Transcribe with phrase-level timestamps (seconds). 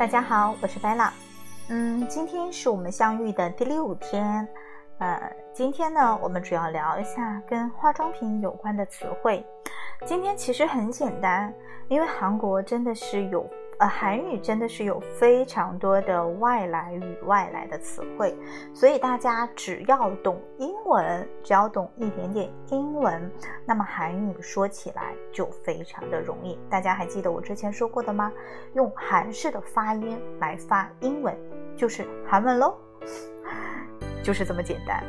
[0.00, 1.10] 大家好，我是 Bella。
[1.68, 4.48] 嗯，今天是我们相遇的第六天。
[4.96, 9.44] 呃，今天呢，我们主要聊一下跟化妆品有关的词汇。
[10.06, 11.52] 今天其实很简单，
[11.88, 13.46] 因为韩国真的是有。
[13.80, 18.36] 呃，韩语真的是有非常多的外来语、外来的词汇，
[18.74, 23.32] 所以大家只要懂英文，只要懂一点点英文，
[23.64, 26.58] 那么韩语说起来就非常的容易。
[26.68, 28.30] 大家还记得我之前说过的吗？
[28.74, 31.34] 用韩式的发音来发英文，
[31.74, 32.76] 就是韩文喽，
[34.22, 35.02] 就是这么简单。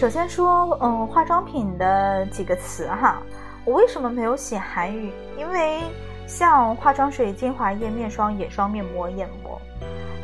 [0.00, 3.20] 首先说，嗯，化妆品的几个词哈，
[3.66, 5.12] 我为什么没有写韩语？
[5.36, 5.82] 因为
[6.26, 9.60] 像化妆水、精华液、面霜、眼霜、面膜、眼膜，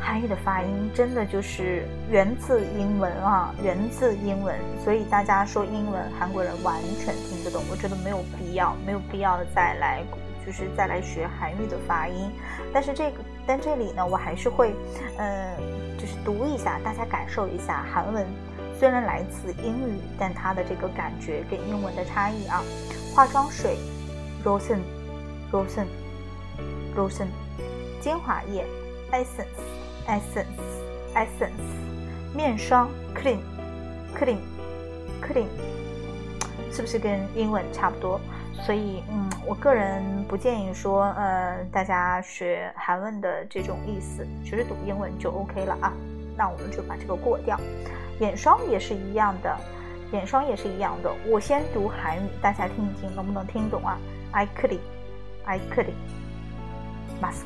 [0.01, 7.61] 韩语的发音真的就是源自英文啊，源自英文，所以大家说英文，韩国人完全听得懂。
[7.69, 10.01] 我觉得没有必要，没有必要再来，
[10.43, 12.31] 就是再来学韩语的发音。
[12.73, 14.73] 但是这个，但这里呢，我还是会，
[15.19, 15.55] 嗯，
[15.99, 18.25] 就是读一下，大家感受一下韩文。
[18.79, 22.61] 虽然来自英语，但它的这个感觉跟英文的差异啊。
[23.15, 23.75] 化妆水
[24.45, 27.27] ，rosin，rosin，rosin，。
[27.99, 28.63] 精华液
[29.11, 31.49] ，essence，essence，essence。
[32.35, 35.47] 面霜，cream，cream，cream。
[36.71, 38.21] 是不是跟英文差不多？
[38.65, 45.91] 所以，嗯，我个人不建议说，呃，大家学韩文的这种意思，其实读英文就 OK 了啊。
[46.37, 47.59] 那我们就把这个过掉。
[48.19, 49.57] 眼霜也是一样的，
[50.11, 51.11] 眼霜也是一样的。
[51.27, 53.97] 我先读韩语，大家听一听，能不能听懂啊
[54.31, 54.79] ？I c o u l d
[55.45, 55.93] I c o u l d
[57.21, 57.45] mask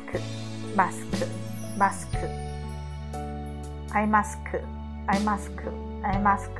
[0.76, 1.26] mask
[1.78, 2.06] mask
[3.92, 4.38] I mask
[5.06, 5.50] I mask
[6.02, 6.50] I mask，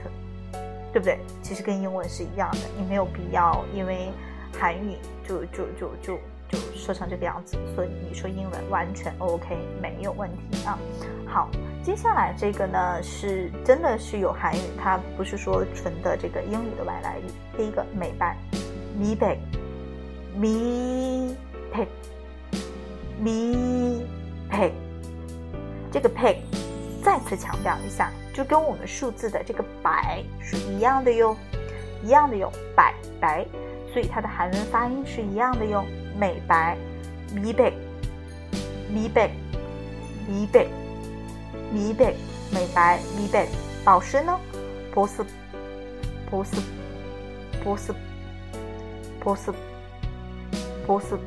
[0.93, 1.19] 对不对？
[1.43, 4.11] 其实跟英文是一样的，你没有必要因为
[4.61, 10.79] 韩语就就就就就说成这个样子，所以你说英文完全 OK，没有问题啊。
[11.27, 11.49] 好。
[11.83, 17.25] 接下来这个呢是真的是有韩语它不是说纯的这个英语的外来语
[17.57, 18.37] 第一个美白
[18.97, 19.37] 米蓓
[20.37, 21.37] 米
[21.73, 21.87] 蓓
[23.19, 24.07] 米
[24.49, 24.75] p e g
[25.91, 26.37] 这个蓓
[27.03, 31.37] 再次强调一下就跟我们数字的这个白是一样的哟。
[32.03, 33.47] 一样的哟白白。
[33.93, 35.85] 所以它的韩文发音是一样的哟
[36.19, 36.77] 美白。
[37.35, 37.73] 米蓓
[38.89, 39.29] 米蓓
[40.27, 40.67] 米蓓
[41.73, 42.15] 美白，
[42.51, 43.47] 美白，美白，
[43.85, 44.39] 保湿呢？
[44.95, 45.25] 保湿，
[46.31, 46.57] 保湿，
[47.65, 47.95] 保湿，
[49.25, 49.53] 保湿，
[50.87, 51.19] 保湿，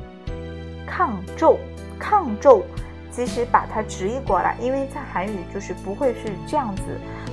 [0.86, 1.58] 抗皱，
[1.98, 2.62] 抗皱。
[3.10, 6.82] 其实把它直译过来，因为在韩语就是不会是这样子，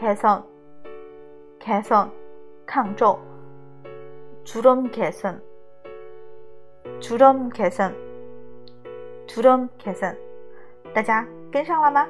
[0.00, 0.42] 开선
[1.58, 2.10] 开선
[2.66, 3.18] 抗皱，
[4.44, 5.40] 주름개 선，
[7.00, 7.94] 주름개 선，
[9.26, 10.16] 주름개 선，
[10.94, 12.06] 大家跟上了吗？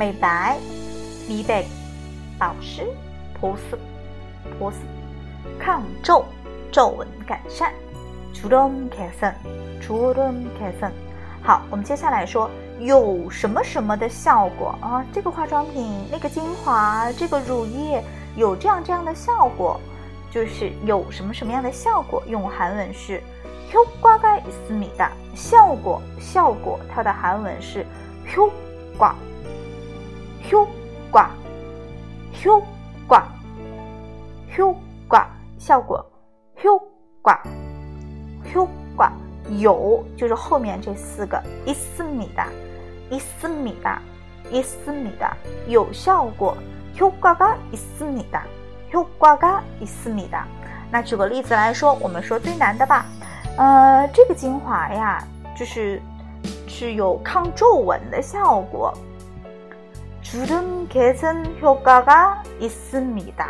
[0.00, 0.56] 美白，
[1.28, 1.64] 美白，
[2.38, 2.86] 保湿，
[3.40, 3.78] 保湿，
[4.58, 4.76] 保湿，
[5.58, 6.24] 抗皱，
[6.70, 7.70] 皱纹改善，
[8.34, 9.32] 주름개 선，
[9.80, 10.90] 주름개 선。
[11.42, 15.04] 好，我们接下来说有什么什么的效果啊？
[15.12, 18.02] 这个化妆品，那个精华，这个乳液
[18.34, 19.80] 有这样这样的效果，
[20.30, 22.22] 就是有什么什么样的效果？
[22.26, 23.22] 用韩文是
[23.72, 25.10] 효과가있습니 다。
[25.34, 27.86] 效果，效果，它的韩文是
[28.34, 28.50] 효
[28.98, 29.14] 과。
[30.51, 30.67] Q
[31.09, 31.31] 挂
[32.33, 32.61] ，Q
[33.07, 33.25] 挂
[34.53, 34.75] ，Q
[35.07, 35.25] 挂，
[35.57, 36.05] 效果
[36.57, 36.77] ，Q
[37.21, 37.41] 挂
[38.43, 39.13] ，Q 挂
[39.47, 42.49] 有，就是后面这四个一四米哒，
[43.09, 44.01] 一四米哒，
[44.51, 45.33] 一四米哒，
[45.69, 46.57] 有效果。
[46.97, 48.43] Q 挂嘎一四米哒
[48.89, 50.45] ，Q 挂嘎一四米哒。
[50.91, 53.05] 那举个例子来说，我们说最难的吧，
[53.57, 55.25] 呃，这个精华呀，
[55.57, 56.01] 就是
[56.67, 58.93] 是有抗皱纹的效果。
[60.30, 63.48] 주름 개선 효과가 있습니다.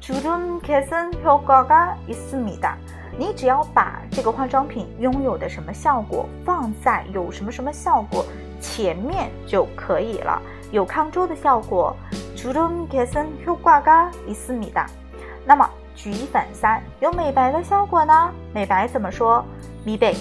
[0.00, 2.76] 주름 개선 효과가 있습니다.
[3.16, 8.26] 你只要把这个化妆品拥有的什么效果放在有什么什么效果
[8.60, 10.42] 前面就可以了，
[10.72, 11.96] 有抗皱的效果。
[12.34, 14.86] 주름 개선 효과가 있습니다.
[15.46, 18.30] 那么举一反三，有美白的效果呢？
[18.52, 19.44] 美白怎么说？
[19.84, 20.12] 美白。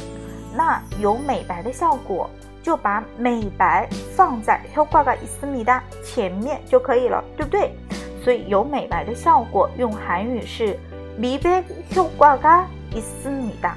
[0.56, 2.30] 那有美白的效果。
[2.62, 7.76] 就把美白放在효과가있습니다前面就可以了，对不对？
[8.24, 10.80] 所以有美白的效果，用韩语是
[11.18, 13.76] 미백효과가있습니 다。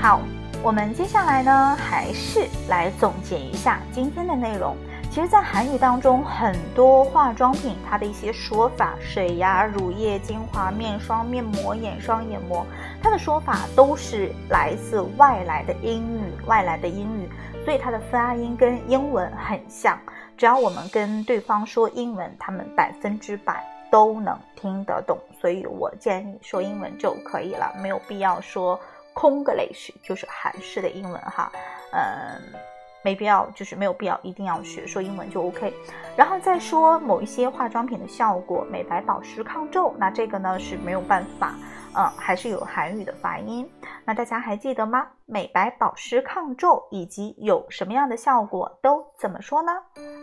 [0.00, 0.20] 好，
[0.60, 4.76] 我们接下来呢，还是来总结一下今天的内容。
[5.10, 12.64] 其实，在韩语当中，很多化妆品它的一些说法，水呀、乳液、精华、面霜、面膜、眼霜、眼膜，
[13.02, 17.28] 它的说法都是来自外来的英语，外来的英语，
[17.64, 19.98] 所以它的发音跟英文很像。
[20.36, 25.18] 只要我们跟对方说英文，他们百分之百都能听得懂。
[25.40, 28.78] 所以我建议说英文就可以了，没有必要说
[29.14, 31.50] 空格类式，就是韩式的英文哈，
[31.92, 32.60] 嗯。
[33.02, 35.72] 没必要，就是没有必要一定要学说英文就 OK。
[36.14, 41.54] 然后再说某一些化妆品的效果，美白、保湿、抗皱，那这个呢是没有办法，
[41.93, 43.69] 嗯，还是有韩语的发音。
[44.03, 45.07] 那大家还记得吗？
[45.25, 49.71] 美白、保湿、抗皱以及有什么样的效果都怎么说呢？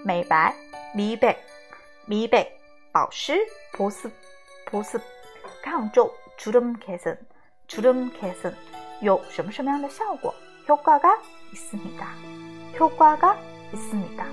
[0.05, 0.55] 美白，
[0.95, 1.37] 美白，
[2.07, 2.47] 美白，
[2.93, 3.39] 保湿，
[3.79, 4.11] 保湿，
[4.71, 5.01] 保湿，
[5.63, 7.17] 抗皱，주름개 선，
[7.69, 8.53] 주름개 선，
[9.01, 10.35] 有什么什么样的效果？
[10.69, 12.07] 효과가있습니 다。
[12.79, 14.27] 효과가있습니 다，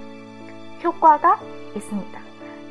[0.84, 2.22] 효과가있습니 다。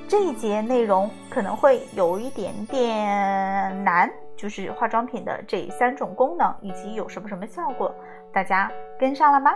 [0.09, 7.94] 这一节内容可能会有一点点难， 就是化妆品的这三种功能以及有什么什么效果，
[8.32, 9.56] 大家跟上了吗？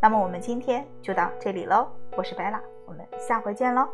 [0.00, 3.88] 那么我们今天就到这里喽，我是白拉，我们下回见喽。